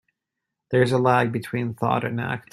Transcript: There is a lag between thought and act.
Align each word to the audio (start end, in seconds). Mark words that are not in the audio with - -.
There 0.71 0.81
is 0.81 0.93
a 0.93 0.97
lag 0.97 1.31
between 1.31 1.75
thought 1.75 2.03
and 2.03 2.19
act. 2.19 2.49